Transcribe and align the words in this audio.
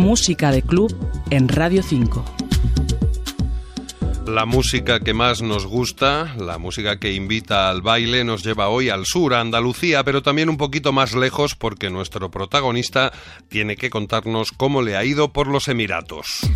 Música 0.00 0.50
de 0.50 0.62
club 0.62 0.96
en 1.28 1.46
Radio 1.46 1.82
5. 1.82 2.24
La 4.26 4.46
música 4.46 4.98
que 4.98 5.12
más 5.12 5.42
nos 5.42 5.66
gusta, 5.66 6.34
la 6.38 6.56
música 6.56 6.98
que 6.98 7.12
invita 7.12 7.68
al 7.68 7.82
baile, 7.82 8.24
nos 8.24 8.42
lleva 8.42 8.70
hoy 8.70 8.88
al 8.88 9.04
sur, 9.04 9.34
a 9.34 9.40
Andalucía, 9.40 10.02
pero 10.02 10.22
también 10.22 10.48
un 10.48 10.56
poquito 10.56 10.94
más 10.94 11.14
lejos 11.14 11.54
porque 11.54 11.90
nuestro 11.90 12.30
protagonista 12.30 13.12
tiene 13.50 13.76
que 13.76 13.90
contarnos 13.90 14.52
cómo 14.52 14.80
le 14.80 14.96
ha 14.96 15.04
ido 15.04 15.34
por 15.34 15.48
los 15.48 15.68
Emiratos. 15.68 16.50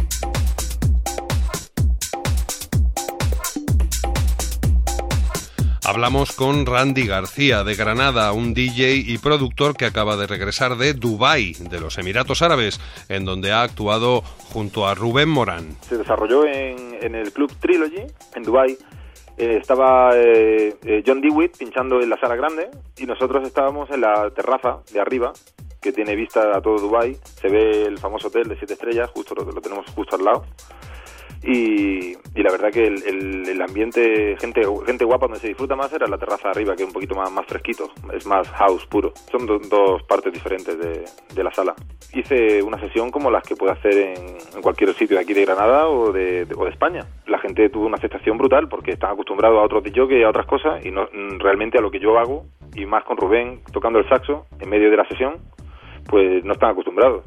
Hablamos 5.87 6.33
con 6.33 6.65
Randy 6.65 7.07
García 7.07 7.63
de 7.63 7.75
Granada, 7.75 8.33
un 8.33 8.55
DJ 8.55 8.95
y 8.95 9.19
productor 9.19 9.77
que 9.77 9.85
acaba 9.85 10.17
de 10.17 10.27
regresar 10.27 10.77
de 10.79 10.95
Dubái, 10.95 11.53
de 11.61 11.79
los 11.79 11.99
Emiratos 11.99 12.41
Árabes, 12.41 12.81
en 13.11 13.27
donde 13.27 13.53
ha 13.53 13.61
actuado 13.61 14.23
junto 14.23 14.87
a 14.87 14.95
Rubén 14.95 15.29
Morán. 15.29 15.77
Se 15.83 15.99
desarrolló 15.99 16.47
en, 16.47 17.15
el 17.15 17.31
Club 17.33 17.53
Trilogy, 17.61 18.07
en 18.35 18.43
Dubái. 18.43 18.79
Eh, 19.37 19.59
estaba 19.61 20.17
eh, 20.17 20.75
eh, 20.85 21.03
John 21.07 21.21
Dewitt 21.21 21.59
pinchando 21.59 22.01
en 22.01 22.09
la 22.09 22.19
sala 22.19 22.37
grande 22.37 22.71
y 22.97 23.05
nosotros 23.05 23.47
estábamos 23.47 23.91
en 23.91 24.01
la 24.01 24.31
terraza 24.31 24.79
de 24.91 25.01
arriba, 25.01 25.35
que 25.83 25.93
tiene 25.93 26.17
vista 26.17 26.57
a 26.57 26.63
todo 26.63 26.79
Dubái. 26.79 27.19
Se 27.41 27.49
ve 27.49 27.83
el 27.83 27.99
famoso 27.99 28.29
hotel 28.29 28.49
de 28.49 28.57
siete 28.57 28.73
estrellas, 28.73 29.11
justo 29.11 29.35
lo 29.35 29.61
tenemos 29.61 29.85
justo 29.91 30.17
al 30.17 30.25
lado. 30.25 30.45
Y, 31.47 32.15
la 32.35 32.51
verdad 32.51 32.71
que 32.71 32.87
el, 32.87 33.63
ambiente, 33.63 34.37
gente 34.39 34.63
gente 34.87 35.05
guapa 35.05 35.27
donde 35.27 35.41
se 35.41 35.49
disfruta 35.49 35.77
más 35.77 35.93
era 35.93 36.07
la 36.07 36.19
terraza 36.19 36.51
arriba, 36.51 36.75
que 36.75 36.83
es 36.83 36.89
un 36.89 36.93
poquito 36.93 37.15
más, 37.15 37.31
más 37.33 37.47
fresquito, 37.47 37.91
es 38.13 38.27
más 38.27 38.49
house 38.51 38.87
puro. 38.87 39.13
Son 39.31 39.47
dos 39.47 40.03
partes 40.05 40.33
diferentes 40.33 40.79
de, 40.79 41.43
la 41.43 41.53
sala. 41.53 41.75
Hice 42.13 42.63
una 42.63 42.79
sesión 42.79 43.11
como 43.11 43.31
las 43.31 43.43
que 43.45 43.57
puede 43.57 43.73
hacer 43.73 43.95
en, 43.95 44.63
cualquier 44.63 44.93
sitio 44.95 45.17
de 45.17 45.23
aquí 45.23 45.33
de 45.33 45.45
Granada 45.45 45.89
o 45.89 46.13
de, 46.13 46.47
o 46.57 46.65
de 46.65 46.71
España. 46.71 47.01
La 47.27 47.39
gente 47.39 47.69
tuvo 47.69 47.87
una 47.87 47.97
aceptación 47.97 48.37
brutal 48.39 48.69
porque 48.69 48.93
están 48.93 49.13
acostumbrados 49.13 49.59
a 49.59 49.63
otros 49.63 49.83
que 49.83 50.25
a 50.25 50.29
otras 50.29 50.47
cosas 50.47 50.85
y 50.85 50.91
no 50.91 51.07
realmente 51.39 51.79
a 51.79 51.81
lo 51.81 51.91
que 51.91 52.01
yo 52.01 52.19
hago, 52.19 52.45
y 52.75 52.87
más 52.87 53.05
con 53.05 53.17
Rubén 53.17 53.61
tocando 53.73 53.99
el 53.99 54.09
saxo 54.09 54.47
en 54.59 54.69
medio 54.69 54.91
de 54.91 54.97
la 54.97 55.07
sesión, 55.09 55.35
pues 56.07 56.45
no 56.45 56.53
están 56.53 56.71
acostumbrados. 56.71 57.25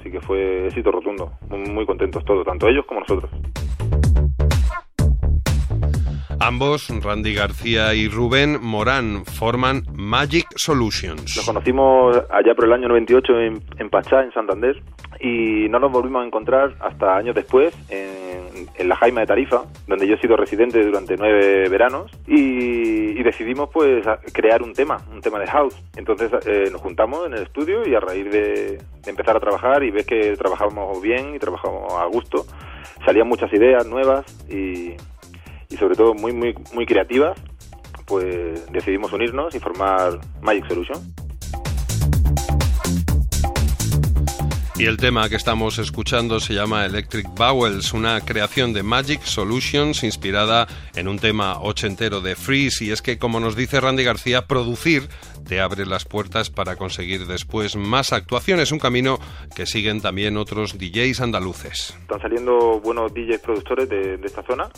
Así 0.00 0.10
que 0.10 0.20
fue 0.20 0.66
éxito 0.66 0.90
rotundo. 0.90 1.32
Muy, 1.50 1.84
contentos 1.84 2.24
todos, 2.24 2.44
tanto 2.46 2.68
ellos 2.68 2.86
como 2.86 3.00
nosotros. 3.00 3.30
Ambos, 6.50 6.88
Randy 7.04 7.32
García 7.32 7.94
y 7.94 8.08
Rubén 8.08 8.58
Morán, 8.60 9.24
forman 9.24 9.84
Magic 9.94 10.48
Solutions. 10.56 11.36
Nos 11.36 11.46
conocimos 11.46 12.16
allá 12.28 12.56
por 12.56 12.64
el 12.64 12.72
año 12.72 12.88
98 12.88 13.32
en, 13.38 13.62
en 13.78 13.88
Pachá, 13.88 14.24
en 14.24 14.32
Santander, 14.32 14.82
y 15.20 15.68
no 15.68 15.78
nos 15.78 15.92
volvimos 15.92 16.24
a 16.24 16.26
encontrar 16.26 16.74
hasta 16.80 17.16
años 17.16 17.36
después 17.36 17.72
en, 17.88 18.66
en, 18.76 18.88
la 18.88 18.96
Jaima 18.96 19.20
de 19.20 19.28
Tarifa, 19.28 19.62
donde 19.86 20.08
yo 20.08 20.16
he 20.16 20.20
sido 20.20 20.36
residente 20.36 20.84
durante 20.84 21.16
nueve 21.16 21.68
veranos, 21.68 22.10
y, 22.26 23.22
decidimos 23.22 23.68
pues 23.72 24.04
crear 24.32 24.60
un 24.60 24.72
tema, 24.72 24.96
un 25.12 25.20
tema 25.20 25.38
de 25.38 25.46
house. 25.46 25.76
Entonces 25.96 26.32
eh, 26.46 26.68
nos 26.72 26.80
juntamos 26.80 27.26
en 27.26 27.34
el 27.34 27.42
estudio 27.42 27.86
y 27.86 27.94
a 27.94 28.00
raíz 28.00 28.24
de, 28.24 28.78
de 29.04 29.10
empezar 29.10 29.36
a 29.36 29.40
trabajar 29.40 29.84
y 29.84 29.92
ves 29.92 30.04
que 30.04 30.36
trabajábamos 30.36 31.00
bien 31.00 31.36
y 31.36 31.38
trabajábamos 31.38 31.92
a 31.92 32.06
gusto, 32.06 32.44
salían 33.04 33.28
muchas 33.28 33.52
ideas 33.52 33.86
nuevas 33.86 34.24
y 34.50 34.96
y 35.70 35.76
sobre 35.76 35.94
todo 35.94 36.14
muy, 36.14 36.32
muy, 36.32 36.54
muy 36.74 36.84
creativas, 36.84 37.40
pues 38.06 38.70
decidimos 38.72 39.12
unirnos 39.12 39.54
y 39.54 39.60
formar 39.60 40.18
Magic 40.42 40.66
Solution. 40.68 40.98
Y 44.80 44.86
el 44.86 44.96
tema 44.96 45.28
que 45.28 45.36
estamos 45.36 45.78
escuchando 45.78 46.40
se 46.40 46.54
llama 46.54 46.86
Electric 46.86 47.26
Bowels, 47.36 47.92
una 47.92 48.22
creación 48.22 48.72
de 48.72 48.82
Magic 48.82 49.20
Solutions 49.24 50.02
inspirada 50.04 50.66
en 50.94 51.06
un 51.06 51.18
tema 51.18 51.60
ochentero 51.60 52.22
de 52.22 52.34
Freeze. 52.34 52.86
Y 52.86 52.90
es 52.90 53.02
que, 53.02 53.18
como 53.18 53.40
nos 53.40 53.56
dice 53.56 53.78
Randy 53.78 54.04
García, 54.04 54.46
producir 54.46 55.10
te 55.46 55.60
abre 55.60 55.84
las 55.84 56.06
puertas 56.06 56.48
para 56.48 56.76
conseguir 56.76 57.26
después 57.26 57.76
más 57.76 58.14
actuaciones, 58.14 58.72
un 58.72 58.78
camino 58.78 59.18
que 59.54 59.66
siguen 59.66 60.00
también 60.00 60.38
otros 60.38 60.78
DJs 60.78 61.20
andaluces. 61.20 61.94
Están 62.00 62.22
saliendo 62.22 62.80
buenos 62.80 63.12
DJs 63.12 63.40
productores 63.40 63.86
de, 63.86 64.16
de 64.16 64.26
esta 64.26 64.42
zona 64.44 64.70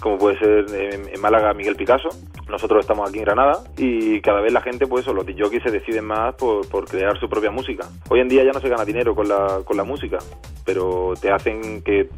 como 0.00 0.18
puede 0.18 0.38
ser 0.38 0.66
en, 0.74 1.20
Málaga 1.20 1.52
Miguel 1.54 1.76
Picasso. 1.76 2.08
Nosotros 2.48 2.80
estamos 2.80 3.08
aquí 3.08 3.18
en 3.18 3.24
Granada 3.24 3.62
y 3.76 4.20
cada 4.20 4.40
vez 4.40 4.52
la 4.52 4.60
gente, 4.60 4.86
pues, 4.86 5.06
o 5.06 5.12
los 5.12 5.26
DJs 5.26 5.62
se 5.62 5.70
deciden 5.70 6.06
más 6.06 6.34
por, 6.34 6.66
crear 6.88 7.18
su 7.18 7.28
propia 7.28 7.50
música. 7.50 7.86
Hoy 8.08 8.20
en 8.20 8.28
día 8.28 8.44
ya 8.44 8.52
no 8.52 8.60
se 8.60 8.68
gana 8.68 8.84
dinero 8.84 9.14
con 9.14 9.28
la, 9.28 9.60
con 9.64 9.76
la 9.76 9.84
música, 9.84 10.18
pero 10.64 11.14
te 11.20 11.30
hacen 11.30 11.82
que 11.82 12.08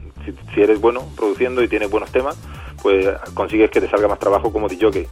si, 0.54 0.60
eres 0.60 0.80
bueno 0.80 1.02
produciendo 1.16 1.62
y 1.62 1.68
tienes 1.68 1.90
buenos 1.90 2.10
temas, 2.10 2.38
pues 2.82 3.06
consigues 3.34 3.70
que 3.70 3.80
te 3.80 3.88
salga 3.88 4.08
más 4.08 4.18
trabajo 4.18 4.52
como 4.52 4.68
DJ. 4.68 5.08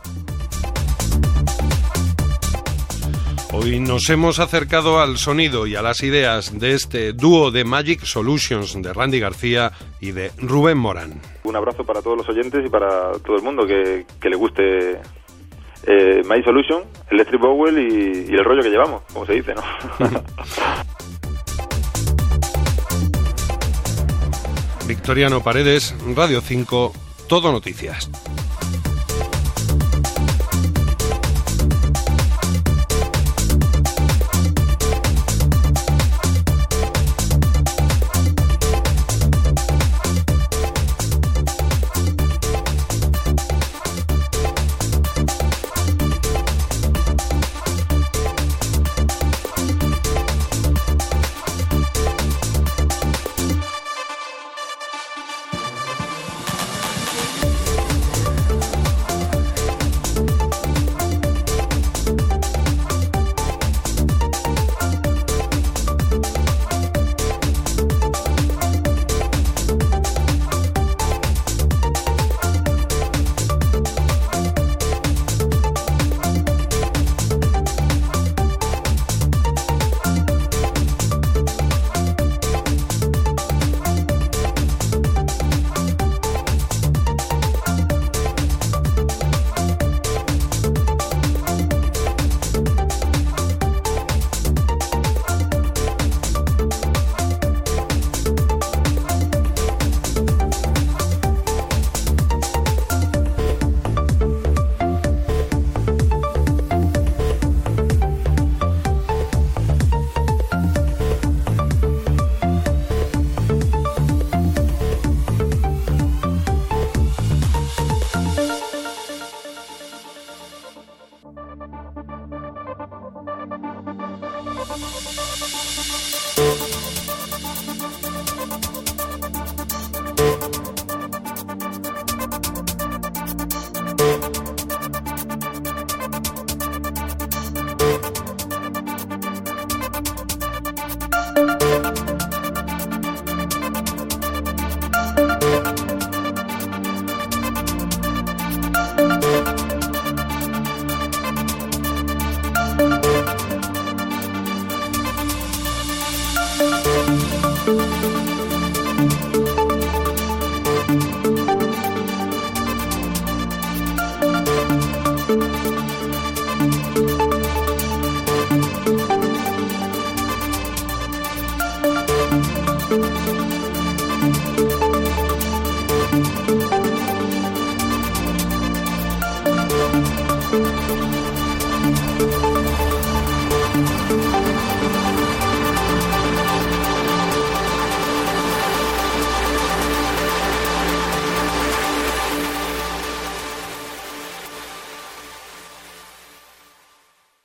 Hoy 3.63 3.79
nos 3.79 4.09
hemos 4.09 4.39
acercado 4.39 5.01
al 5.01 5.19
sonido 5.19 5.67
y 5.67 5.77
a 5.77 5.83
las 5.83 6.03
ideas 6.03 6.59
de 6.59 6.73
este 6.73 7.13
dúo 7.13 7.51
de 7.51 7.65
Magic 7.65 8.05
Solutions 8.05 8.81
de 8.81 8.91
Randy 8.91 9.21
García 9.21 9.73
y 10.01 10.13
de 10.13 10.33
Rubén 10.39 10.79
Morán. 10.79 11.21
Un 11.45 11.57
abrazo 11.57 11.85
para 11.85 12.01
todos 12.01 12.17
los 12.17 12.27
oyentes 12.31 12.65
y 12.65 12.71
para 12.71 13.13
todo 13.19 13.37
el 13.37 13.43
mundo 13.43 13.67
que, 13.67 14.07
le 14.23 14.37
guste 14.37 14.93
eh, 15.87 16.23
Magic 16.25 16.47
Solution, 16.47 16.85
Electric 17.11 17.39
Bowel 17.39 17.79
y, 17.79 18.31
y 18.31 18.35
el 18.35 18.47
rollo 18.47 18.63
que 18.63 18.71
llevamos, 18.71 19.03
como 19.13 19.27
se 19.27 19.35
dice, 19.35 19.55
¿no? 19.55 19.63
Victoriano 24.89 25.43
Paredes, 25.43 25.95
Radio 26.17 26.41
5, 26.41 26.95
Todo 27.29 27.53
Noticias. 27.53 28.11